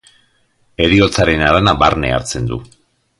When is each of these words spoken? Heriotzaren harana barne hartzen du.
Heriotzaren 0.85 1.43
harana 1.49 1.75
barne 1.85 2.13
hartzen 2.17 2.49
du. 2.53 2.59